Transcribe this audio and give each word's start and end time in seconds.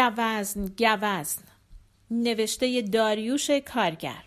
گوزن 0.00 0.68
گوزن. 0.78 1.42
نوشته 2.10 2.82
داریوش 2.82 3.50
کارگر. 3.50 4.22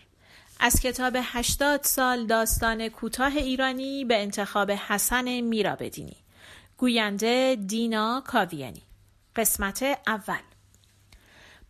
از 0.60 0.80
کتاب 0.80 1.16
هشتاد 1.22 1.82
سال 1.82 2.26
داستان 2.26 2.88
کوتاه 2.88 3.36
ایرانی 3.36 4.04
به 4.04 4.22
انتخاب 4.22 4.70
حسن 4.70 5.40
میرابدینی. 5.40 6.16
گوینده 6.76 7.56
دینا 7.66 8.22
کاویانی. 8.26 8.82
قسمت 9.36 9.82
اول. 10.06 10.40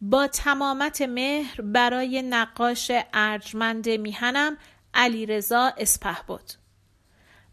با 0.01 0.27
تمامت 0.27 1.03
مهر 1.03 1.61
برای 1.61 2.23
نقاش 2.23 2.91
ارجمند 3.15 3.89
میهنم 3.89 4.57
علیرضا 4.95 5.73
اسپه 5.79 6.17
بود. 6.27 6.53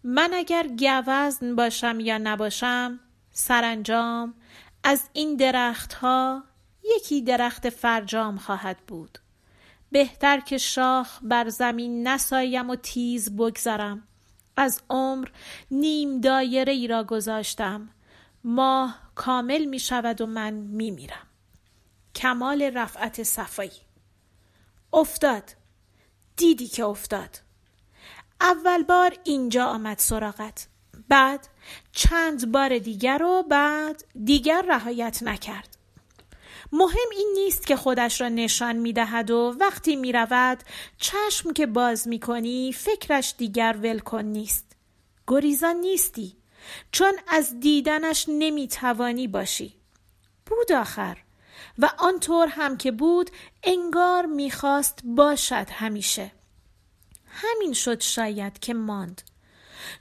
من 0.03 0.29
اگر 0.33 0.67
گوزن 0.67 1.55
باشم 1.55 1.99
یا 1.99 2.17
نباشم 2.17 2.99
سرانجام 3.31 4.33
از 4.89 5.09
این 5.13 5.35
درختها 5.35 6.43
یکی 6.95 7.21
درخت 7.21 7.69
فرجام 7.69 8.37
خواهد 8.37 8.77
بود. 8.87 9.17
بهتر 9.91 10.39
که 10.39 10.57
شاخ 10.57 11.19
بر 11.21 11.49
زمین 11.49 12.07
نسایم 12.07 12.69
و 12.69 12.75
تیز 12.75 13.35
بگذرم. 13.35 14.07
از 14.57 14.81
عمر 14.89 15.27
نیم 15.71 16.21
دایره 16.21 16.73
ای 16.73 16.87
را 16.87 17.03
گذاشتم. 17.03 17.89
ماه 18.43 18.99
کامل 19.15 19.65
می 19.65 19.79
شود 19.79 20.21
و 20.21 20.25
من 20.25 20.53
می 20.53 20.91
میرم. 20.91 21.27
کمال 22.15 22.61
رفعت 22.61 23.23
صفایی. 23.23 23.71
افتاد. 24.93 25.43
دیدی 26.35 26.67
که 26.67 26.85
افتاد. 26.85 27.39
اول 28.41 28.83
بار 28.83 29.13
اینجا 29.23 29.65
آمد 29.65 29.97
سراغت. 29.97 30.67
بعد 31.09 31.47
چند 31.91 32.51
بار 32.51 32.77
دیگر 32.77 33.23
و 33.23 33.43
بعد 33.43 34.03
دیگر 34.23 34.65
رهایت 34.67 35.23
نکرد. 35.23 35.77
مهم 36.71 37.09
این 37.11 37.33
نیست 37.35 37.67
که 37.67 37.75
خودش 37.75 38.21
را 38.21 38.29
نشان 38.29 38.75
می 38.75 38.93
دهد 38.93 39.31
و 39.31 39.55
وقتی 39.59 39.95
می 39.95 40.11
رود 40.11 40.63
چشم 40.97 41.53
که 41.53 41.65
باز 41.65 42.07
می 42.07 42.19
کنی 42.19 42.73
فکرش 42.73 43.33
دیگر 43.37 43.75
ولکن 43.83 44.21
نیست. 44.21 44.75
گریزان 45.27 45.75
نیستی 45.75 46.37
چون 46.91 47.13
از 47.27 47.59
دیدنش 47.59 48.25
نمی 48.27 48.67
توانی 48.67 49.27
باشی. 49.27 49.73
بود 50.45 50.71
آخر 50.71 51.17
و 51.79 51.89
آنطور 51.97 52.47
هم 52.47 52.77
که 52.77 52.91
بود 52.91 53.31
انگار 53.63 54.25
می‌خواست 54.25 54.99
باشد 55.03 55.67
همیشه. 55.71 56.31
همین 57.27 57.73
شد 57.73 58.01
شاید 58.01 58.59
که 58.59 58.73
ماند. 58.73 59.21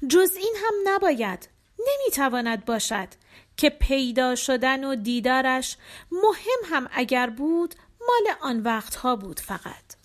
جز 0.09 0.31
این 0.37 0.55
هم 0.57 0.75
نباید 0.95 1.49
نمی‌تواند 1.79 2.65
باشد 2.65 3.09
که 3.57 3.71
پیدا 3.71 4.35
شدن 4.35 4.85
و 4.85 4.95
دیدارش 4.95 5.77
مهم 6.13 6.61
هم 6.77 6.89
اگر 6.93 7.31
بود 7.31 7.75
مال 8.01 8.35
آن 8.41 8.61
وقتها 8.61 9.17
بود 9.17 9.41
فقط. 9.41 9.97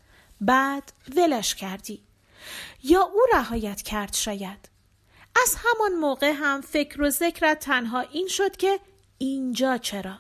بعد 0.41 0.93
ولش 1.15 1.55
کردی. 1.55 2.03
یا 2.83 3.01
او 3.01 3.21
رهایت 3.33 3.81
کرد 3.81 4.13
شاید. 4.13 4.69
از 5.43 5.55
همان 5.57 5.99
موقع 5.99 6.31
هم 6.31 6.61
فکر 6.61 7.01
و 7.01 7.09
ذکرت 7.09 7.59
تنها 7.59 7.99
این 7.99 8.27
شد 8.27 8.57
که 8.57 8.79
اینجا 9.17 9.77
چرا؟ 9.77 10.17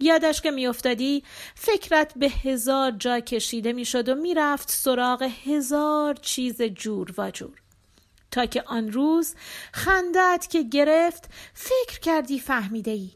یادش 0.00 0.40
که 0.40 0.50
میافتادی 0.50 1.24
فکرت 1.54 2.12
به 2.16 2.28
هزار 2.28 2.90
جا 2.90 3.20
کشیده 3.20 3.72
می‌شد 3.72 4.08
و 4.08 4.14
می‌رفت 4.14 4.70
سراغ 4.70 5.22
هزار 5.44 6.14
چیز 6.14 6.62
جور 6.62 7.14
و 7.18 7.30
جور. 7.30 7.62
تا 8.36 8.46
که 8.46 8.62
آن 8.66 8.92
روز 8.92 9.34
خندت 9.72 10.46
که 10.50 10.62
گرفت 10.62 11.24
فکر 11.54 12.00
کردی 12.00 12.40
فهمیده 12.40 12.90
ای 12.90 13.10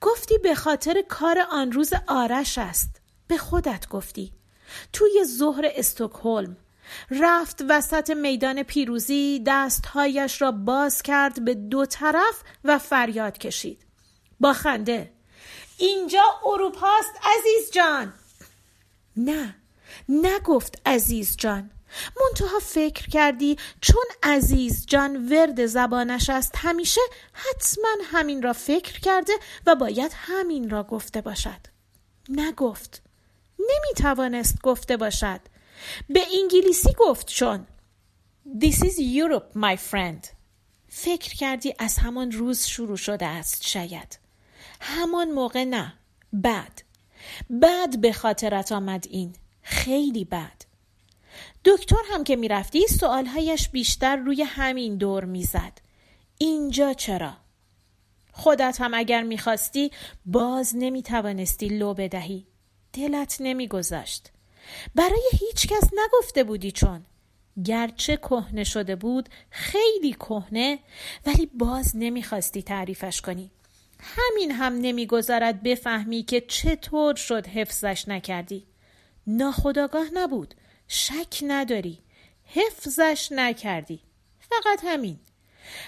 گفتی 0.00 0.38
به 0.38 0.54
خاطر 0.54 1.02
کار 1.08 1.38
آن 1.50 1.72
روز 1.72 1.92
آرش 2.06 2.58
است. 2.58 3.00
به 3.26 3.36
خودت 3.36 3.88
گفتی. 3.88 4.32
توی 4.92 5.24
ظهر 5.24 5.70
استکهلم 5.74 6.56
رفت 7.10 7.64
وسط 7.68 8.10
میدان 8.10 8.62
پیروزی 8.62 9.42
دستهایش 9.46 10.42
را 10.42 10.52
باز 10.52 11.02
کرد 11.02 11.44
به 11.44 11.54
دو 11.54 11.86
طرف 11.86 12.42
و 12.64 12.78
فریاد 12.78 13.38
کشید. 13.38 13.86
با 14.40 14.52
خنده. 14.52 15.12
اینجا 15.78 16.24
اروپاست 16.46 17.14
عزیز 17.22 17.70
جان. 17.72 18.12
نه 19.16 19.54
نگفت 20.08 20.82
عزیز 20.86 21.36
جان. 21.36 21.70
منتها 22.20 22.58
فکر 22.58 23.08
کردی 23.08 23.56
چون 23.80 24.04
عزیز 24.22 24.86
جان 24.86 25.28
ورد 25.28 25.66
زبانش 25.66 26.30
است 26.30 26.54
همیشه 26.56 27.00
حتما 27.32 27.88
همین 28.04 28.42
را 28.42 28.52
فکر 28.52 29.00
کرده 29.00 29.32
و 29.66 29.74
باید 29.74 30.12
همین 30.14 30.70
را 30.70 30.82
گفته 30.82 31.20
باشد. 31.20 31.60
نگفت. 32.28 33.02
نمی 33.58 33.94
توانست 33.96 34.62
گفته 34.62 34.96
باشد. 34.96 35.40
به 36.08 36.20
انگلیسی 36.42 36.92
گفت 36.98 37.26
چون. 37.26 37.66
This 38.58 38.76
is 38.76 38.98
Europe 38.98 39.58
my 39.58 39.76
friend. 39.90 40.26
فکر 40.88 41.34
کردی 41.34 41.74
از 41.78 41.98
همان 41.98 42.32
روز 42.32 42.66
شروع 42.66 42.96
شده 42.96 43.26
است 43.26 43.66
شاید. 43.66 44.18
همان 44.80 45.30
موقع 45.30 45.64
نه. 45.64 45.94
بعد. 46.32 46.82
بعد 47.50 48.00
به 48.00 48.12
خاطرت 48.12 48.72
آمد 48.72 49.06
این. 49.10 49.32
خیلی 49.62 50.24
بد 50.24 50.71
دکتر 51.64 52.02
هم 52.10 52.24
که 52.24 52.36
می‌رفتی 52.36 52.86
سوالهایش 52.86 53.68
بیشتر 53.68 54.16
روی 54.16 54.42
همین 54.42 54.96
دور 54.96 55.24
می‌زد. 55.24 55.72
اینجا 56.38 56.92
چرا؟ 56.92 57.32
خودت 58.32 58.76
هم 58.80 58.94
اگر 58.94 59.22
می‌خواستی 59.22 59.90
باز 60.26 60.76
نمی‌توانستی 60.76 61.68
لو 61.68 61.94
بدهی. 61.94 62.46
دلت 62.92 63.36
نمیگذاشت 63.40 64.30
برای 64.94 65.30
هیچ 65.32 65.66
کس 65.66 65.90
نگفته 65.92 66.44
بودی 66.44 66.70
چون. 66.70 67.06
گرچه 67.64 68.16
کهنه 68.16 68.64
شده 68.64 68.96
بود 68.96 69.28
خیلی 69.50 70.12
کهنه 70.12 70.78
ولی 71.26 71.46
باز 71.46 71.92
نمی‌خواستی 71.94 72.62
تعریفش 72.62 73.20
کنی. 73.20 73.50
همین 74.00 74.50
هم 74.50 74.72
نمی‌گذارد 74.72 75.62
بفهمی 75.62 76.22
که 76.22 76.40
چطور 76.40 77.14
شد 77.14 77.46
حفظش 77.46 78.08
نکردی. 78.08 78.66
ناخداگاه 79.26 80.06
نبود. 80.14 80.54
شک 80.94 81.38
نداری. 81.42 81.98
حفظش 82.44 83.28
نکردی. 83.32 84.00
فقط 84.40 84.80
همین. 84.86 85.18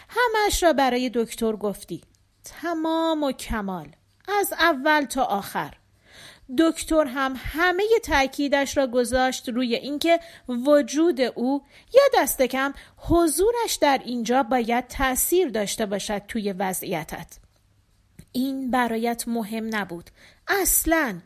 همش 0.09 0.63
را 0.63 0.73
برای 0.73 1.11
دکتر 1.15 1.53
گفتی. 1.53 2.03
تمام 2.45 3.23
و 3.23 3.33
کمال. 3.33 3.97
از 4.29 4.53
اول 4.53 5.05
تا 5.05 5.25
آخر. 5.25 5.75
دکتر 6.59 7.05
هم 7.05 7.35
همه 7.37 7.85
تأکیدش 8.05 8.77
را 8.77 8.87
گذاشت 8.87 9.49
روی 9.49 9.75
اینکه 9.75 10.21
وجود 10.49 11.21
او 11.21 11.63
یا 11.95 12.23
دست 12.23 12.43
کم 12.43 12.73
حضورش 12.97 13.75
در 13.81 14.01
اینجا 14.05 14.43
باید 14.43 14.87
تأثیر 14.89 15.49
داشته 15.49 15.87
باشد 15.87 16.23
توی 16.29 16.53
وضعیتت. 16.53 17.39
این 18.33 18.71
برایت 18.71 19.29
مهم 19.29 19.77
نبود. 19.77 20.11
اصلا 20.49 21.21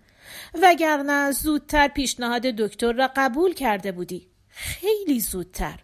وگرنه 0.62 1.32
زودتر 1.32 1.88
پیشنهاد 1.88 2.42
دکتر 2.42 2.92
را 2.92 3.10
قبول 3.16 3.54
کرده 3.54 3.92
بودی. 3.92 4.26
خیلی 4.48 5.20
زودتر. 5.20 5.78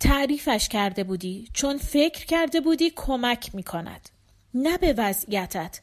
تعریفش 0.00 0.68
کرده 0.68 1.04
بودی. 1.04 1.48
چون 1.52 1.78
فکر 1.78 2.26
کرده 2.26 2.60
بودی 2.60 2.92
کمک 2.96 3.54
می 3.54 3.62
کند 3.62 4.08
نه 4.54 4.78
به 4.78 4.94
وضعیتت. 4.98 5.80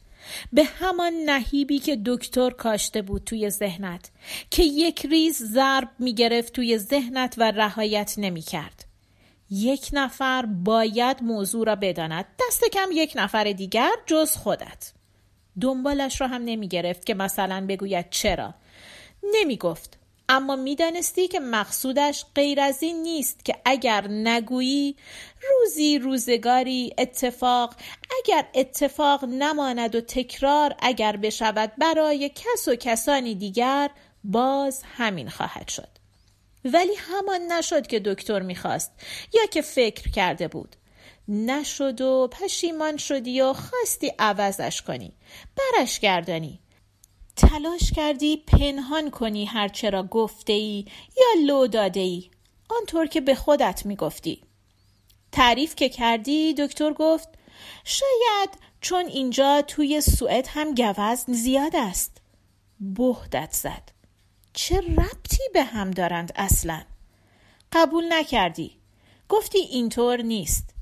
به 0.53 0.64
همان 0.64 1.14
نهیبی 1.14 1.80
که 1.80 2.02
دکتر 2.06 2.50
کاشته 2.50 3.02
بود 3.02 3.24
توی 3.24 3.50
ذهنت. 3.50 4.12
که 4.50 4.64
یک 4.64 5.06
ریز 5.06 5.44
ضرب 5.44 5.90
می 6.00 6.14
گرفت 6.14 6.53
توی 6.53 6.78
ذهنت 6.78 7.35
و 7.38 7.52
رهایت 7.52 8.14
نمی 8.17 8.41
کرد. 8.41 8.85
یک 9.50 9.90
نفر 9.94 10.46
باید 10.46 11.23
موضوع 11.23 11.66
را 11.66 11.76
بداند. 11.76 12.26
دست 12.47 12.64
کم 12.73 12.90
یک 12.94 13.14
نفر 13.16 13.52
دیگر 13.52 13.91
جز 14.05 14.32
خودت. 14.32 14.91
دنبالش 15.61 16.22
را 16.22 16.28
هم 16.28 16.41
نمی 16.46 16.67
گرفت 16.67 17.05
که 17.05 17.13
مثلا 17.13 17.66
بگوید 17.69 18.09
چرا. 18.09 18.53
نمی 19.34 19.57
گفت 19.57 19.97
اما 20.29 20.55
می‌دانستی 20.55 21.28
که 21.28 21.40
مقصودش 21.40 22.25
غیر 22.35 22.61
از 22.61 22.84
این 22.84 23.03
نیست 23.03 23.46
که 23.46 23.55
اگر 23.66 24.07
نگویی 24.07 24.96
روزی 25.49 25.99
روزگاری 25.99 26.93
اتفاق 26.97 27.75
اگر 28.23 28.47
اتفاق 28.55 29.25
نماند 29.25 29.96
و 29.96 30.02
تکرار 30.02 30.75
اگر 30.79 31.17
بشود 31.17 31.72
برای 31.78 32.31
کس 32.35 32.67
و 32.67 32.75
کسانی 32.75 33.35
دیگر 33.35 33.90
باز 34.23 34.84
همین 34.97 35.29
خواهد 35.29 35.67
شد. 35.67 35.90
ولی 36.66 36.96
همان 36.97 37.41
نشد 37.52 37.87
که 37.87 37.99
دکتر 37.99 38.40
می‌خواست 38.40 38.91
یا 39.34 39.46
که 39.46 39.61
فکر 39.61 40.11
کرده 40.11 40.47
بود. 40.47 40.75
نشد 41.28 42.02
و 42.02 42.28
پشیمان 42.32 42.98
شدی 42.98 43.42
و 43.42 43.54
خواستی 43.54 44.12
عوضش 44.20 44.82
کنی. 44.82 45.14
برش 45.56 46.00
گردانی. 46.00 46.60
تلاش 47.36 47.92
کردی 47.92 48.38
پنهان 48.38 49.10
کنی 49.10 49.46
هرچه 49.46 49.90
را 49.90 50.04
گفته 50.04 50.54
ای 50.54 50.86
یا 51.18 51.46
لو 51.46 51.68
داده 51.68 52.00
ای 52.00 52.30
آنطور 52.70 53.06
که 53.06 53.22
به 53.22 53.36
خودت 53.36 53.86
می‌گفتی. 53.86 54.44
تعریف 55.32 55.76
که 55.76 55.90
کردی 55.90 56.54
دکتر 56.54 56.94
گفت 56.94 57.30
شاید 57.84 58.50
چون 58.82 59.06
اینجا 59.06 59.62
توی 59.62 60.02
سوئد 60.02 60.48
هم 60.50 60.76
گوزن 60.76 61.34
زیاد 61.34 61.76
است. 61.76 62.22
بهدت 62.80 63.54
زد. 63.54 63.92
چه 64.54 64.78
ربطی 64.78 65.44
به 65.54 65.64
هم 65.64 65.92
دارند 65.92 66.32
اصلا؟ 66.36 66.82
قبول 67.72 68.14
نکردی. 68.14 68.78
گفتی 69.30 69.58
اینطور 69.58 70.22
نیست. 70.22 70.75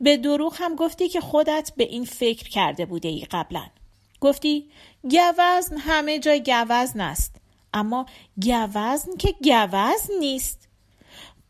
به 0.00 0.16
دروغ 0.16 0.54
هم 0.58 0.74
گفتی 0.74 1.08
که 1.08 1.20
خودت 1.20 1.72
به 1.76 1.84
این 1.84 2.04
فکر 2.04 2.48
کرده 2.48 2.86
بوده 2.86 3.08
ای 3.08 3.26
قبلا. 3.30 3.66
گفتی 4.20 4.70
گوزن 5.02 5.76
همه 5.78 6.18
جای 6.18 6.42
گوزن 6.42 7.00
است. 7.00 7.36
اما 7.74 8.06
گوزن 8.42 9.16
که 9.18 9.34
گوزن 9.42 10.14
نیست. 10.20 10.68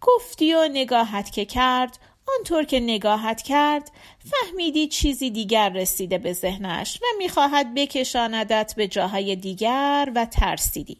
گفتی 0.01 0.55
و 0.55 0.69
نگاهت 0.73 1.33
که 1.33 1.45
کرد 1.45 1.99
آنطور 2.39 2.65
که 2.65 2.81
نگاهت 2.81 3.43
کرد 3.43 3.91
فهمیدی 4.31 4.89
چیزی 4.89 5.31
دیگر 5.31 5.69
رسیده 5.69 6.19
به 6.19 6.33
ذهنش 6.33 6.99
و 7.03 7.07
می‌خواهد 7.19 7.75
بکشاندت 7.75 8.75
به 8.77 8.89
جاهای 8.89 9.37
دیگر 9.37 10.13
و 10.15 10.25
ترسیدی. 10.27 10.97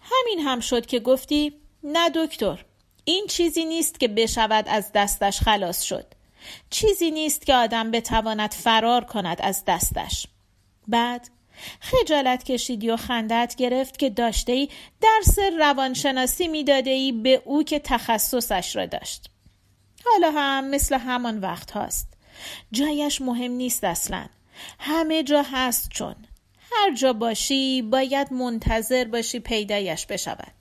همین 0.00 0.40
هم 0.40 0.60
شد 0.60 0.86
که 0.86 1.00
گفتی 1.00 1.52
نه 1.84 2.10
دکتر 2.10 2.64
این 3.04 3.26
چیزی 3.26 3.64
نیست 3.64 4.00
که 4.00 4.08
بشود 4.08 4.64
از 4.68 4.90
دستش 4.94 5.40
خلاص 5.40 5.82
شد. 5.82 6.06
چیزی 6.70 7.10
نیست 7.10 7.46
که 7.46 7.54
آدم 7.54 7.90
بتواند 7.90 8.52
فرار 8.52 9.04
کند 9.04 9.40
از 9.40 9.64
دستش. 9.66 10.26
بعد 10.88 11.28
خجالت 11.80 12.44
کشیدی 12.44 12.90
و 12.90 12.96
خندت 12.96 13.54
گرفت 13.58 13.98
که 13.98 14.10
داشته 14.10 14.52
ای 14.52 14.68
درس 15.00 15.38
روانشناسی 15.58 16.48
می‌داده 16.48 16.90
ای 16.90 17.12
به 17.12 17.42
او 17.44 17.62
که 17.62 17.78
تخصصش 17.78 18.76
را 18.76 18.86
داشت. 18.86 19.30
حالا 20.04 20.30
هم 20.30 20.70
مثل 20.70 20.98
همان 20.98 21.38
وقت 21.38 21.70
هاست. 21.70 22.08
جایش 22.72 23.20
مهم 23.20 23.52
نیست 23.52 23.84
اصلا. 23.84 24.26
همه 24.78 25.22
جا 25.22 25.44
هست 25.52 25.88
چون. 25.90 26.14
هر 26.72 26.94
جا 26.94 27.12
باشی 27.12 27.82
باید 27.82 28.32
منتظر 28.32 29.04
باشی 29.04 29.40
پیدایش 29.40 30.06
بشود. 30.06 30.52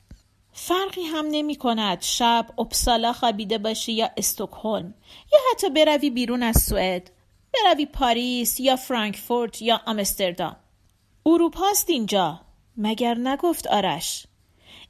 فرقی 0.61 1.03
هم 1.03 1.25
نمی 1.31 1.56
کند 1.56 2.01
شب 2.01 2.45
اپسالا 2.59 3.13
خوابیده 3.13 3.57
باشی 3.57 3.91
یا 3.91 4.09
استکهلم 4.17 4.94
یا 5.33 5.39
حتی 5.51 5.69
بروی 5.69 6.09
بیرون 6.09 6.44
از 6.44 6.61
سوئد 6.61 7.11
بروی 7.53 7.85
پاریس 7.85 8.59
یا 8.59 8.75
فرانکفورت 8.75 9.61
یا 9.61 9.81
آمستردام. 9.85 10.56
اروپاست 11.25 11.89
اینجا 11.89 12.41
مگر 12.77 13.17
نگفت 13.17 13.67
آرش؟ 13.67 14.27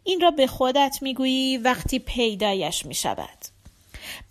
این 0.04 0.22
را 0.22 0.32
به 0.32 0.48
خودت 0.48 0.98
می‌گویی 1.02 1.58
وقتی 1.58 2.00
پیدایش 2.00 2.86
می 2.86 2.96
شود 2.96 3.46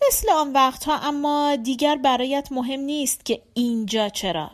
مثل 0.09 0.31
آن 0.31 0.53
وقتها 0.53 0.99
اما 0.99 1.57
دیگر 1.57 1.97
برایت 1.97 2.49
مهم 2.53 2.81
نیست 2.81 3.25
که 3.25 3.43
اینجا 3.55 4.09
چرا. 4.09 4.51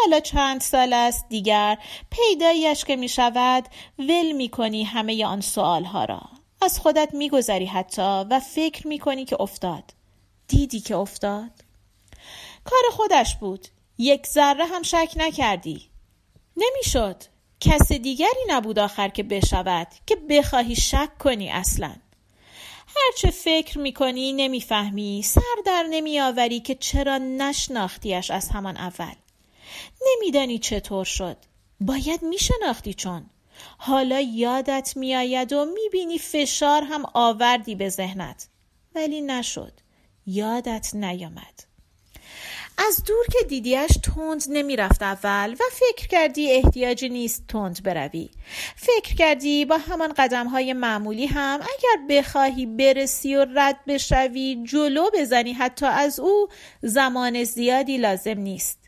حالا 0.00 0.20
چند 0.20 0.60
سال 0.60 0.92
است 0.92 1.28
دیگر 1.28 1.78
پیدایش 2.10 2.84
که 2.84 2.96
می 2.96 3.08
شود 3.08 3.64
ول 3.98 4.32
می 4.32 4.48
کنی 4.48 4.84
همه 4.84 5.26
آن 5.26 5.40
سوال 5.40 5.84
ها 5.84 6.04
را. 6.04 6.20
از 6.62 6.80
خودت 6.80 7.14
می 7.14 7.28
گذری 7.28 7.66
حتی 7.66 8.24
و 8.30 8.40
فکر 8.40 8.86
می 8.86 8.98
کنی 8.98 9.24
که 9.24 9.40
افتاد. 9.40 9.84
دیدی 10.48 10.80
که 10.80 10.96
افتاد؟ 10.96 11.50
کار 12.64 12.82
خودش 12.92 13.36
بود. 13.36 13.68
یک 13.98 14.26
ذره 14.26 14.64
هم 14.66 14.82
شک 14.82 15.12
نکردی. 15.16 15.90
نمی‌شد. 16.56 17.16
کس 17.60 17.92
دیگری 17.92 18.44
نبود 18.48 18.78
آخر 18.78 19.08
که 19.08 19.22
بشود 19.22 19.88
که 20.06 20.16
بخواهی 20.16 20.76
شک 20.76 21.18
کنی 21.18 21.50
اصلا. 21.50 21.92
هرچه 22.96 23.30
فکر 23.30 23.78
می‌کنی 23.78 24.32
نمی‌فهمی. 24.32 25.22
سر 25.22 25.40
در 25.66 25.86
نمیآوری 25.90 26.60
که 26.60 26.74
چرا 26.74 27.18
نشناختیش 27.18 28.30
از 28.30 28.48
همان 28.48 28.76
اول. 28.76 29.14
نمیدانی 30.06 30.58
چطور 30.58 31.04
شد. 31.04 31.36
باید 31.80 32.22
میشناختی 32.22 32.94
چون. 32.94 33.30
حالا 33.78 34.20
یادت 34.20 34.92
میآید 34.96 35.52
و 35.52 35.64
می‌بینی 35.64 36.18
فشار 36.18 36.82
هم 36.82 37.04
آوردی 37.14 37.74
به 37.74 37.88
ذهنت. 37.88 38.48
ولی 38.94 39.20
نشد. 39.20 39.72
یادت 40.26 40.94
نیامد. 40.94 41.64
از 42.88 43.04
دور 43.04 43.26
که 43.32 43.46
دیدیش 43.48 43.90
تند 44.02 44.44
نمی‌رفت 44.48 45.02
اول 45.02 45.52
و 45.52 45.64
فکر 45.72 46.08
کردی 46.08 46.52
احتیاجی 46.52 47.08
نیست 47.08 47.46
تند 47.48 47.82
بروی. 47.82 48.30
فکر 48.76 49.14
کردی 49.14 49.64
با 49.64 49.78
همان 49.78 50.12
قدم 50.16 50.46
های 50.46 50.72
معمولی 50.72 51.26
هم 51.26 51.60
اگر 51.60 52.16
بخواهی 52.18 52.66
برسی 52.66 53.36
و 53.36 53.46
رد 53.54 53.84
بشوی 53.86 54.64
جلو 54.64 55.10
بزنی 55.14 55.52
حتی 55.52 55.86
از 55.86 56.20
او 56.20 56.48
زمان 56.82 57.44
زیادی 57.44 57.98
لازم 57.98 58.38
نیست. 58.38 58.79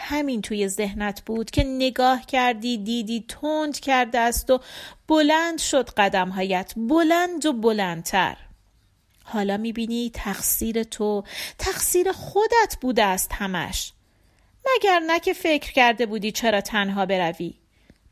همین 0.00 0.42
توی 0.42 0.68
ذهنت 0.68 1.22
بود 1.26 1.50
که 1.50 1.64
نگاه 1.64 2.26
کردی 2.26 2.78
دیدی 2.78 3.24
تند 3.28 3.80
کرده 3.80 4.18
است 4.18 4.50
و 4.50 4.60
بلند 5.08 5.58
شد 5.58 5.90
قدمهایت. 5.90 6.72
بلند 6.76 7.46
و 7.46 7.52
بلندتر. 7.52 8.36
حالا 9.24 9.56
می‌بینی 9.56 10.10
تقصیر 10.14 10.82
تو 10.82 11.24
تقصیر 11.58 12.12
خودت 12.12 12.76
بوده 12.80 13.04
است 13.04 13.32
همش. 13.32 13.92
مگر 14.66 14.98
نه 14.98 15.20
که 15.20 15.32
فکر 15.32 15.72
کرده 15.72 16.06
بودی 16.06 16.32
چرا 16.32 16.60
تنها 16.60 17.06
بروی. 17.06 17.54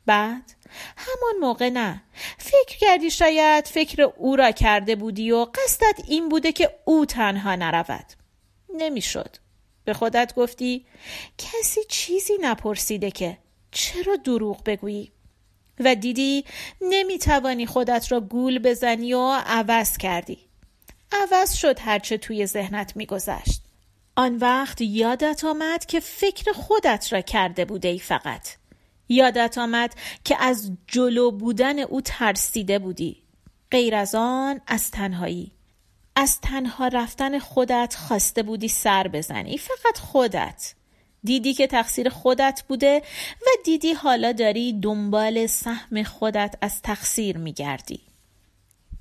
بعد؟ 0.05 0.53
همان 0.97 1.39
موقع 1.41 1.69
نه. 1.69 2.03
فکر 2.37 2.77
کردی 2.77 3.11
شاید 3.11 3.67
فکر 3.67 4.01
او 4.01 4.35
را 4.35 4.51
کرده 4.51 4.95
بودی 4.95 5.31
و 5.31 5.45
قصدت 5.45 5.99
این 6.07 6.29
بوده 6.29 6.51
که 6.51 6.79
او 6.85 7.05
تنها 7.05 7.55
نرود. 7.55 8.05
نمی‌شد. 8.77 9.35
به 9.89 9.93
خودت 9.93 10.33
گفتی 10.35 10.85
کسی 11.37 11.81
چیزی 11.89 12.33
نپرسیده 12.41 13.11
که 13.11 13.37
چرا 13.71 14.15
دروغ 14.15 14.63
بگویی؟ 14.63 15.11
و 15.79 15.95
دیدی 15.95 16.45
نمی‌توانی 16.81 17.65
خودت 17.65 18.11
را 18.11 18.19
گول 18.19 18.59
بزنی 18.59 19.13
و 19.13 19.31
عوض 19.45 19.97
کردی. 19.97 20.37
عوض 21.11 21.53
شد 21.53 21.79
هرچه 21.79 22.17
توی 22.17 22.45
ذهنت 22.45 22.95
میگذشت. 22.95 23.61
آن 24.15 24.35
وقت 24.37 24.81
یادت 24.81 25.43
آمد 25.43 25.85
که 25.85 25.99
فکر 25.99 26.51
خودت 26.51 27.13
را 27.13 27.21
کرده 27.21 27.65
بوده 27.65 27.87
ای 27.87 27.99
فقط. 27.99 28.47
یادت 29.07 29.57
آمد 29.57 29.95
که 30.23 30.43
از 30.43 30.71
جلو 30.87 31.31
بودن 31.31 31.79
او 31.79 32.01
ترسیده 32.01 32.79
بودی. 32.79 33.23
غیر 33.71 33.95
از 33.95 34.15
آن 34.15 34.61
از 34.67 34.91
تنهایی. 34.91 35.51
از 36.19 36.41
تنها 36.41 36.87
رفتن 36.87 37.39
خودت 37.39 37.95
خواسته 38.07 38.43
بودی 38.43 38.67
سر 38.67 39.07
بزنی. 39.07 39.57
فقط 39.57 39.99
خودت. 39.99 40.73
دیدی 41.23 41.53
که 41.53 41.67
تقصیر 41.67 42.09
خودت 42.09 42.63
بوده 42.67 43.01
و 43.41 43.45
دیدی 43.65 43.93
حالا 43.93 44.31
داری 44.31 44.79
دنبال 44.79 45.47
سهم 45.47 46.03
خودت 46.03 46.55
از 46.61 46.81
تقصیر 46.81 47.37
میگردی. 47.37 48.01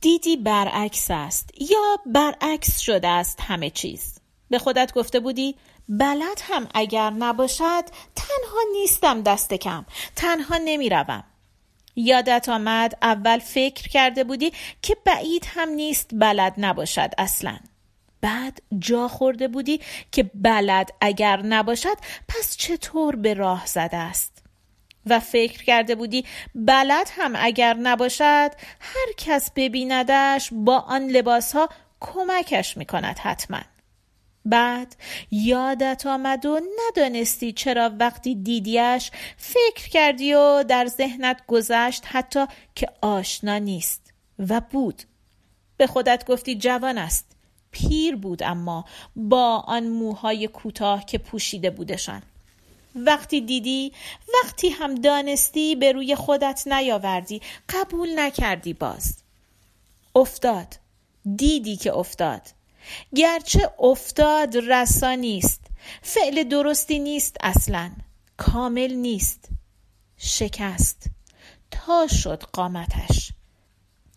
دیدی 0.01 0.37
برعکس 0.37 1.07
است 1.11 1.51
یا 1.61 1.99
برعکس 2.07 2.79
شده 2.79 3.09
است 3.09 3.41
همه 3.41 3.71
چیز. 3.71 4.19
به 4.51 4.59
خودت 4.59 4.93
گفته 4.95 5.21
بودی 5.21 5.55
بلد 5.89 6.41
هم 6.43 6.69
اگر 6.75 7.11
نباشد 7.11 7.85
تنها 8.17 8.61
نیستم 8.73 9.23
دست 9.23 9.55
کم 9.55 9.85
تنها 10.17 10.59
نمی‌روم. 10.65 11.25
یادت 11.99 12.49
آمد 12.49 12.99
اول 13.03 13.39
فکر 13.39 13.89
کرده 13.89 14.25
بودی 14.25 14.53
که 14.83 14.97
بعید 15.05 15.47
هم 15.55 15.69
نیست 15.69 16.11
بلد 16.13 16.55
نباشد 16.59 17.11
اصلا. 17.19 17.57
بعد 18.21 18.63
جا 18.79 19.09
خورده 19.09 19.49
بودی 19.49 19.81
که 20.13 20.31
بلد 20.35 20.91
اگر 21.01 21.43
نباشد 21.43 21.97
پس 22.29 22.57
چطور 22.57 23.17
به 23.17 23.35
راه 23.35 23.67
زده 23.67 23.97
است؟ 23.97 24.43
و 25.07 25.21
فکر 25.21 25.65
کرده 25.65 25.95
بودی 25.95 26.25
بلد 26.55 27.11
هم 27.13 27.33
اگر 27.37 27.75
نباشد 27.75 28.51
هر 28.81 29.13
کس 29.17 29.51
ببیندش 29.57 30.49
با 30.53 30.79
آن 30.79 31.07
لباس 31.07 31.53
ها 31.53 31.69
کمکش 32.01 32.77
می 32.77 32.85
کند 32.87 33.19
حتما. 33.19 33.61
بعد 34.51 34.97
یادت 35.31 36.07
آمد 36.07 36.47
و 36.47 36.61
ندانستی 36.89 37.53
چرا 37.53 37.91
وقتی 37.99 38.35
دیدیش 38.35 39.11
فکر 39.37 39.89
کردی 39.89 40.35
و 40.35 40.63
در 40.63 40.87
ذهنت 40.87 41.41
گذشت 41.47 42.03
حتی 42.07 42.47
که 42.75 42.89
آشنا 43.01 43.59
نیست 43.59 44.13
و 44.39 44.61
بود. 44.61 45.03
به 45.77 45.87
خودت 45.87 46.27
گفتی 46.27 46.55
جوان 46.55 46.99
است 46.99 47.27
پیر 47.71 48.17
بود 48.17 48.43
اما 48.43 48.85
با 49.17 49.57
آن 49.57 49.87
موهای 49.87 50.49
کوتاه 50.49 51.05
که 51.05 51.19
پوشیده 51.19 51.71
بودشان. 51.71 52.23
وقتی 52.95 53.41
دیدی 53.41 53.93
وقتی 54.45 54.69
هم 54.69 54.95
دانستی 54.95 55.77
به 55.77 55.93
روی 55.93 56.15
خودت 56.15 56.63
نیاوردی 56.67 57.41
قبول 57.69 58.19
نکردی 58.19 58.73
باز. 58.73 59.17
افتاد 60.15 60.75
دیدی 61.37 61.77
که 61.77 61.97
افتاد. 61.97 62.43
گرچه 63.17 63.71
افتاد 63.79 64.57
رسا 64.57 65.15
نیست 65.15 65.61
فعل 66.03 66.49
درستی 66.49 66.99
نیست 66.99 67.37
اصلا 67.41 67.91
کامل 68.37 68.95
نیست 68.95 69.49
شکست 70.17 71.11
تا 71.71 72.07
شد 72.07 72.43
قامتش. 72.43 73.33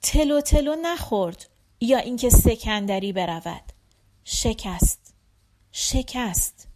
تلو 0.02 0.42
تلو 0.42 0.76
نخورد 0.82 1.50
یا 1.82 1.98
اینکه 1.98 2.30
سکندری 2.30 3.14
برود. 3.14 3.62
شکست 4.24 5.14
شکست. 5.72 6.68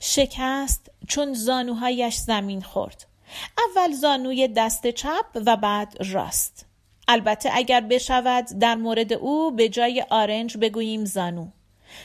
شکست 0.00 0.90
چون 1.08 1.34
زانوهایش 1.34 2.16
زمین 2.16 2.62
خورد. 2.62 3.06
اول 3.58 3.92
زانوی 3.92 4.48
دست 4.48 4.86
چپ 4.86 5.26
و 5.34 5.56
بعد 5.56 5.96
راست. 6.00 6.67
البته 7.08 7.50
اگر 7.52 7.80
بشود 7.80 8.44
در 8.60 8.74
مورد 8.74 9.12
او 9.12 9.50
به 9.50 9.68
جای 9.68 10.04
آرنج 10.10 10.56
بگوییم 10.56 11.04
زانو. 11.04 11.48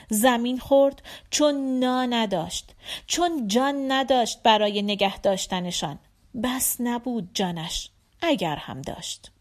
زمین 0.09 0.59
خورد 0.59 1.01
چون 1.29 1.79
نا 1.79 2.05
نداشت 2.05 2.75
چون 3.07 3.47
جان 3.47 3.91
نداشت 3.91 4.43
برای 4.43 4.81
نگه 4.81 5.17
داشتنشان. 5.17 5.99
بس 6.43 6.77
نبود 6.79 7.29
جانش 7.33 7.89
اگر 8.21 8.55
هم 8.55 8.81
داشت. 8.81 9.32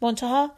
منتها 0.00 0.50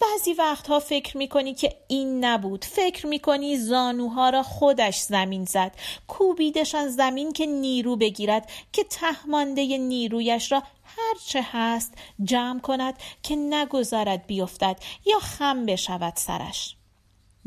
بعضی 0.00 0.32
وقتها 0.32 0.80
فکر 0.80 1.16
می‌کنی 1.16 1.54
که 1.54 1.76
این 1.88 2.24
نبود. 2.24 2.64
فکر 2.64 3.06
می‌کنی 3.06 3.56
زانوها 3.56 4.30
را 4.30 4.42
خودش 4.42 5.00
زمین 5.00 5.44
زد. 5.44 5.72
کوبیدشان 6.08 6.88
زمین 6.88 7.32
که 7.32 7.46
نیرو 7.46 7.96
بگیرد 7.96 8.50
که 8.72 8.84
تهمانده 8.84 9.78
نیرویش 9.78 10.52
را 10.52 10.62
هرچه 10.84 11.46
هست 11.52 11.94
جمع 12.24 12.60
کند 12.60 12.94
که 13.22 13.36
نگذارد 13.36 14.26
بیفتد 14.26 14.76
یا 15.06 15.18
خم 15.18 15.66
بشود 15.66 16.12
سرش. 16.16 16.76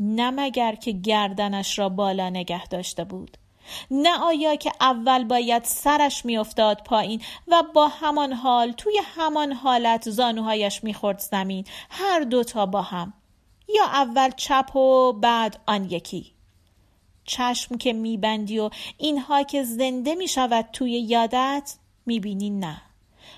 نه 0.00 0.30
مگر 0.30 0.74
که 0.74 0.92
گردنش 0.92 1.78
را 1.78 1.88
بالا 1.88 2.30
نگه 2.30 2.66
داشته 2.66 3.04
بود. 3.04 3.38
نه 3.90 4.18
آیا 4.18 4.56
که 4.56 4.72
اول 4.80 5.24
باید 5.24 5.64
سرش 5.64 6.24
میافتاد 6.24 6.82
پایین 6.84 7.22
و 7.48 7.62
با 7.74 7.88
همان 7.88 8.32
حال 8.32 8.72
توی 8.72 9.00
همان 9.16 9.52
حالت 9.52 10.10
زانوهایش 10.10 10.84
می‌خورد 10.84 11.18
زمین 11.18 11.64
هر 11.90 12.20
دوتا 12.20 12.66
با 12.66 12.82
هم؟ 12.82 13.12
یا 13.68 13.84
اول 13.84 14.30
چپ 14.30 14.76
و 14.76 15.12
بعد 15.12 15.60
آن 15.66 15.84
یکی؟ 15.90 16.32
چشم 17.24 17.78
که 17.78 17.92
میبندی 17.92 18.58
و 18.58 18.70
اینها 18.98 19.42
که 19.42 19.62
زنده 19.62 20.14
می‌شود 20.14 20.68
توی 20.72 20.90
یادت 20.90 21.74
می‌بینی 22.06 22.50
نه. 22.50 22.82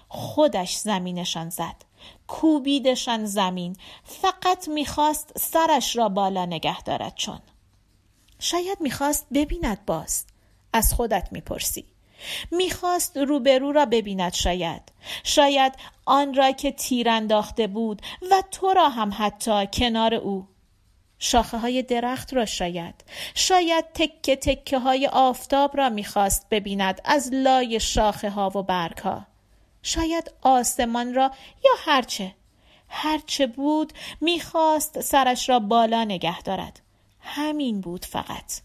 خودش 0.08 0.76
زمینشان 0.76 1.48
زد. 1.50 1.84
کوبیدشان 2.26 3.24
زمین. 3.26 3.76
فقط 4.04 4.68
می‌خواست 4.68 5.38
سرش 5.38 5.96
را 5.96 6.08
بالا 6.08 6.44
نگه 6.46 6.82
دارد 6.82 7.14
چون. 7.14 7.38
شاید 8.38 8.80
می‌خواست 8.80 9.26
ببیند 9.34 9.84
باز. 9.86 10.24
از 10.72 10.94
خودت 10.94 11.28
می‌پرسی. 11.32 11.84
می‌خواست 12.50 13.16
روبرو 13.16 13.72
را 13.72 13.86
ببیند 13.86 14.32
شاید. 14.32 14.82
شاید 15.24 15.72
آن 16.04 16.34
را 16.34 16.52
که 16.52 16.72
تیر 16.72 17.08
انداخته 17.08 17.66
بود 17.66 18.02
و 18.30 18.42
تو 18.50 18.72
را 18.72 18.88
هم 18.88 19.12
حتی 19.18 19.66
کنار 19.72 20.14
او. 20.14 20.48
شاخه 21.18 21.58
های 21.58 21.82
درخت 21.82 22.34
را 22.34 22.46
شاید. 22.46 22.94
شاید 23.34 23.84
تکه 23.94 24.36
تکه 24.36 24.78
های 24.78 25.06
آفتاب 25.06 25.76
را 25.76 25.88
می‌خواست 25.88 26.46
ببیند 26.50 27.00
از 27.04 27.30
لای 27.32 27.80
شاخه 27.80 28.30
ها 28.30 28.50
و 28.54 28.62
برگ 28.62 28.98
ها 28.98 29.26
شاید 29.82 30.32
آسمان 30.42 31.14
را 31.14 31.30
یا 31.64 31.70
هرچه 31.78 32.34
هرچه 32.88 33.46
بود 33.46 33.92
می‌خواست 34.20 35.00
سرش 35.00 35.48
را 35.48 35.58
بالا 35.58 36.04
نگه 36.04 36.42
دارد. 36.42 36.80
همین 37.28 37.80
بود 37.80 38.04
فقط. 38.04 38.60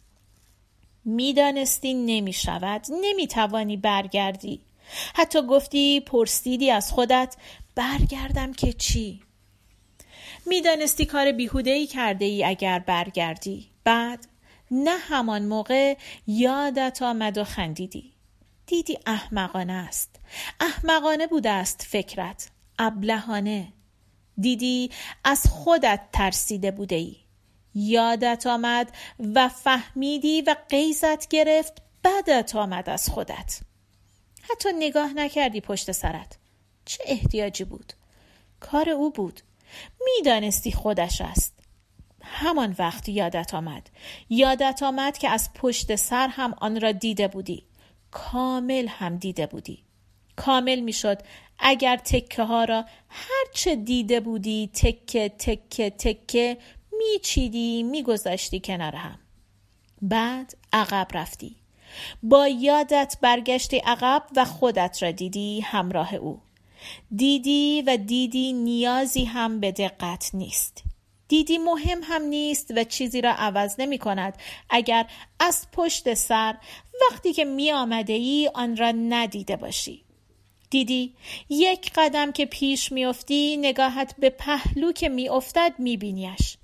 می‌دانستی 1.05 1.93
نمی 1.93 2.33
شود 2.33 2.85
نمی 3.01 3.27
توانی 3.27 3.77
برگردی. 3.77 4.61
حتی 5.15 5.41
گفتی 5.41 5.99
پرسیدی 5.99 6.71
از 6.71 6.91
خودت 6.91 7.35
برگردم 7.75 8.53
که 8.53 8.73
چی؟ 8.73 9.21
می‌دانستی 10.45 11.05
کار 11.05 11.31
بیهوده 11.31 11.71
ای 11.71 11.87
کرده 11.87 12.25
ای 12.25 12.43
اگر 12.43 12.79
برگردی. 12.79 13.67
بعد 13.83 14.27
نه 14.71 14.97
همان 14.97 15.45
موقع 15.45 15.97
یادت 16.27 17.01
آمد 17.01 17.37
و 17.37 17.43
خندیدی. 17.43 18.13
دیدی 18.65 18.97
احمقانه 19.05 19.73
است. 19.73 20.19
احمقانه 20.59 21.27
بوده 21.27 21.49
است 21.49 21.87
فکرت. 21.89 22.49
ابلهانه. 22.79 23.73
دیدی 24.37 24.91
از 25.23 25.47
خودت 25.49 26.01
ترسیده 26.13 26.71
بوده 26.71 26.95
ای 26.95 27.15
یادت 27.75 28.47
آمد 28.47 28.91
و 29.33 29.49
فهمیدی 29.49 30.41
و 30.41 30.55
قیزت 30.69 31.27
گرفت 31.27 31.81
بدت 32.03 32.55
آمد 32.55 32.89
از 32.89 33.09
خودت. 33.09 33.59
حتی 34.51 34.69
نگاه 34.79 35.13
نکردی 35.13 35.61
پشت 35.61 35.91
سرت. 35.91 36.37
چه 36.85 37.03
احتیاجی 37.07 37.63
بود؟ 37.63 37.93
کار 38.59 38.89
او 38.89 39.11
بود. 39.11 39.41
می‌دانستی 40.05 40.71
خودش 40.71 41.21
است. 41.21 41.53
همان 42.21 42.75
وقت 42.79 43.09
یادت 43.09 43.53
آمد. 43.53 43.89
یادت 44.29 44.83
آمد 44.83 45.17
که 45.17 45.29
از 45.29 45.49
پشت 45.53 45.95
سر 45.95 46.27
هم 46.27 46.55
آن 46.57 46.81
را 46.81 46.91
دیده 46.91 47.27
بودی. 47.27 47.65
کامل 48.11 48.87
هم 48.87 49.17
دیده 49.17 49.47
بودی. 49.47 49.83
کامل 50.35 50.79
می‌شد 50.79 51.17
اگر 51.59 51.97
تکه 51.97 52.43
ها 52.43 52.63
را 52.63 52.85
هرچه 53.09 53.75
دیده 53.75 54.19
بودی 54.19 54.69
تکه 54.73 55.29
تکه 55.29 55.89
تکه 55.89 56.57
میچیدی 57.11 57.83
میگذاشتی 57.83 58.59
کنار 58.59 58.95
هم. 58.95 59.19
بعد 60.01 60.57
عقب 60.73 61.07
رفتی. 61.13 61.55
با 62.23 62.47
یادت 62.47 63.17
برگشتی 63.21 63.77
عقب 63.77 64.23
و 64.35 64.45
خودت 64.45 65.03
را 65.03 65.11
دیدی 65.11 65.61
همراه 65.61 66.15
او. 66.15 66.41
دیدی 67.15 67.83
و 67.87 67.97
دیدی 67.97 68.53
نیازی 68.53 69.25
هم 69.25 69.59
به 69.59 69.71
دقت 69.71 70.31
نیست. 70.33 70.83
دیدی 71.27 71.57
مهم 71.57 71.99
هم 72.03 72.21
نیست 72.21 72.73
و 72.75 72.83
چیزی 72.83 73.21
را 73.21 73.31
عوض 73.31 73.75
نمی 73.79 73.97
کند. 73.97 74.37
اگر 74.69 75.05
از 75.39 75.67
پشت 75.71 76.13
سر 76.13 76.57
وقتی 77.01 77.33
که 77.33 77.45
می 77.45 77.71
آمده 77.71 78.13
ای 78.13 78.49
آن 78.53 78.77
را 78.77 78.91
ندیده 78.91 79.55
باشی. 79.55 80.03
دیدی 80.69 81.15
یک 81.49 81.91
قدم 81.95 82.31
که 82.31 82.45
پیش 82.45 82.91
میافتی 82.91 83.57
نگاهت 83.57 84.15
به 84.19 84.29
پهلو 84.29 84.91
که 84.91 85.09
میافتد 85.09 85.73
میبینیش 85.77 86.57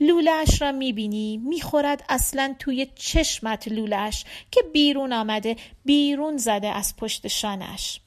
لولش 0.00 0.62
را 0.62 0.72
می‌بینی؟ 0.72 1.36
می‌خورد 1.36 2.04
اصلا 2.08 2.54
توی 2.58 2.86
چشمت 2.94 3.68
لولش 3.68 4.24
که 4.50 4.62
بیرون 4.72 5.12
آمده 5.12 5.56
بیرون 5.84 6.36
زده 6.36 6.68
از 6.68 6.96
پشت 6.96 7.28
شانش 7.28 8.00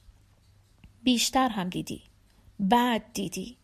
بیشتر 1.02 1.48
هم 1.48 1.68
دیدی. 1.68 2.02
بعد 2.60 3.02
دیدی. 3.14 3.56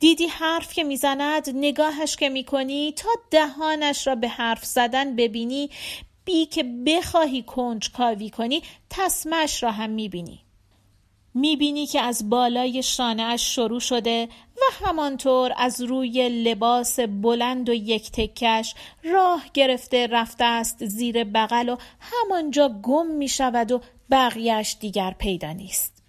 دیدی 0.00 0.26
حرف 0.26 0.72
که 0.72 0.84
می‌زند 0.84 1.50
نگاهش 1.54 2.16
که 2.16 2.28
می‌کنی 2.28 2.92
تا 2.92 3.08
دهانش 3.30 4.06
را 4.06 4.14
به 4.14 4.28
حرف 4.28 4.64
زدن 4.64 5.16
ببینی 5.16 5.70
بی 6.24 6.46
که 6.46 6.62
بخواهی 6.62 7.42
کنج 7.42 7.92
کاوی 7.92 8.30
کنی 8.30 8.62
تسمش 8.90 9.62
را 9.62 9.70
هم 9.70 9.90
می‌بینی. 9.90 10.43
می‌بینی 11.34 11.86
که 11.86 12.00
از 12.00 12.30
بالای 12.30 12.82
شانهاش 12.82 13.54
شروع 13.54 13.80
شده 13.80 14.28
و 14.56 14.86
همانطور 14.86 15.52
از 15.56 15.80
روی 15.80 16.28
لباس 16.28 17.00
بلند 17.00 17.68
و 17.68 17.74
یک 17.74 18.10
تکش 18.10 18.74
راه 19.04 19.44
گرفته 19.54 20.06
رفته 20.06 20.44
است 20.44 20.86
زیر 20.86 21.24
بغل 21.24 21.68
و 21.68 21.76
همانجا 22.00 22.68
گم 22.82 23.06
می‌شود 23.06 23.72
و 23.72 23.80
بقیهش 24.10 24.76
دیگر 24.80 25.14
پیدا 25.18 25.52
نیست. 25.52 26.02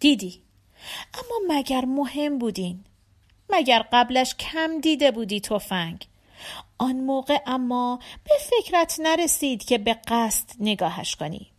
دیدی؟ 0.00 0.42
اما 1.14 1.54
مگر 1.56 1.84
مهم 1.84 2.38
بودین؟ 2.38 2.84
مگر 3.50 3.84
قبلش 3.92 4.34
کم 4.34 4.80
دیده 4.80 5.10
بودی 5.10 5.40
تفنگ؟ 5.40 6.06
آن 6.78 6.96
موقع 6.96 7.38
اما 7.46 7.98
به 8.24 8.34
فکرت 8.40 9.00
نرسید 9.02 9.64
که 9.64 9.78
به 9.78 9.94
قصد 10.08 10.50
نگاهش 10.60 11.16
کنی. 11.16 11.51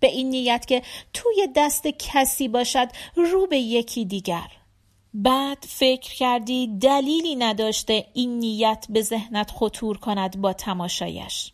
به 0.00 0.06
این 0.06 0.30
نیت 0.30 0.66
که 0.66 0.82
توی 1.12 1.48
دست 1.56 1.86
کسی 1.86 2.48
باشد 2.48 2.88
رو 3.16 3.46
به 3.46 3.58
یکی 3.58 4.04
دیگر. 4.04 4.50
بعد 5.14 5.64
فکر 5.68 6.14
کردی 6.14 6.78
دلیلی 6.78 7.36
نداشته 7.36 8.06
این 8.14 8.38
نیت 8.38 8.86
به 8.88 9.02
ذهنت 9.02 9.50
خطور 9.50 9.98
کند 9.98 10.40
با 10.40 10.52
تماشایش. 10.52 11.52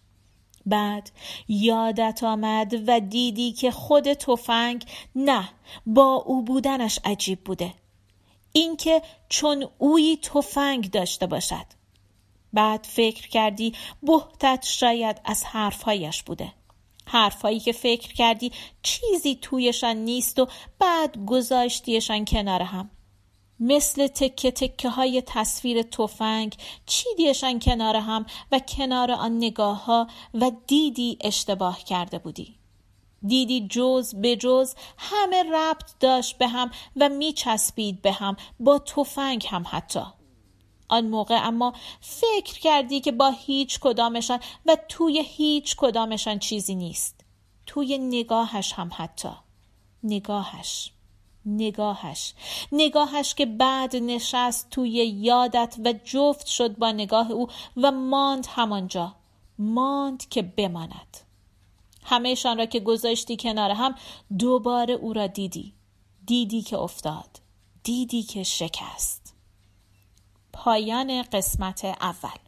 بعد 0.66 1.10
یادت 1.48 2.20
آمد 2.22 2.74
و 2.86 3.00
دیدی 3.00 3.52
که 3.52 3.70
خود 3.70 4.12
تفنگ 4.12 4.84
نه 5.16 5.48
با 5.86 6.14
او 6.14 6.42
بودنش 6.42 6.98
عجیب 7.04 7.44
بوده. 7.44 7.74
اینکه 8.52 9.02
چون 9.28 9.68
اوی 9.78 10.18
تفنگ 10.22 10.90
داشته 10.90 11.26
باشد. 11.26 11.66
بعد 12.52 12.86
فکر 12.90 13.28
کردی 13.28 13.72
بهتت 14.02 14.64
شاید 14.66 15.20
از 15.24 15.44
حرفهایش 15.44 16.22
بوده. 16.22 16.52
حرفهایی 17.06 17.60
که 17.60 17.72
فکر 17.72 18.12
کردی 18.12 18.52
چیزی 18.82 19.38
تویشان 19.42 19.96
نیست 19.96 20.38
و 20.38 20.46
بعد 20.78 21.24
گذاشتیشان 21.26 22.24
کنار 22.24 22.62
هم. 22.62 22.90
مثل 23.60 24.06
تکه 24.06 24.50
تکه 24.50 24.88
های 24.88 25.22
تصویر 25.26 25.82
تفنگ 25.82 26.56
چیدیشان 26.86 27.58
کنار 27.58 27.96
هم 27.96 28.26
و 28.52 28.58
کنار 28.58 29.12
آن 29.12 29.36
نگاه 29.36 29.84
ها 29.84 30.06
و 30.34 30.50
دیدی 30.66 31.18
اشتباه 31.20 31.84
کرده 31.84 32.18
بودی. 32.18 32.54
دیدی 33.26 33.68
جز 33.70 34.14
به 34.14 34.36
جز 34.36 34.74
همه 34.98 35.42
ربط 35.52 35.90
داشت 36.00 36.38
به 36.38 36.48
هم 36.48 36.70
و 36.96 37.08
میچسبید 37.08 38.02
به 38.02 38.12
هم 38.12 38.36
با 38.60 38.78
تفنگ 38.78 39.46
هم 39.50 39.64
حتی. 39.70 40.04
آن 40.88 41.06
موقع 41.06 41.46
اما 41.46 41.72
فکر 42.00 42.60
کردی 42.60 43.00
که 43.00 43.12
با 43.12 43.30
هیچ 43.30 43.78
کدامشان 43.80 44.40
و 44.66 44.76
توی 44.88 45.22
هیچ 45.26 45.76
کدامشان 45.76 46.38
چیزی 46.38 46.74
نیست. 46.74 47.24
توی 47.66 47.98
نگاهش 47.98 48.72
هم 48.72 48.90
حتی. 48.94 49.28
نگاهش. 50.02 50.90
نگاهش. 51.46 52.34
نگاهش 52.72 53.34
که 53.34 53.46
بعد 53.46 53.96
نشست 53.96 54.70
توی 54.70 54.90
یادت 55.06 55.76
و 55.84 55.94
جفت 56.04 56.46
شد 56.46 56.76
با 56.76 56.92
نگاه 56.92 57.30
او 57.30 57.48
و 57.76 57.92
ماند 57.92 58.46
همانجا. 58.50 59.14
ماند 59.58 60.28
که 60.28 60.42
بماند. 60.42 61.18
همهشان 62.04 62.58
را 62.58 62.66
که 62.66 62.80
گذاشتی 62.80 63.36
کنار 63.36 63.70
هم 63.70 63.94
دوباره 64.38 64.94
او 64.94 65.12
را 65.12 65.26
دیدی. 65.26 65.74
دیدی 66.26 66.62
که 66.62 66.78
افتاد. 66.78 67.40
دیدی 67.82 68.22
که 68.22 68.42
شکست. 68.42 69.23
پایان 70.54 71.22
قسمت 71.22 71.84
اول. 71.84 72.38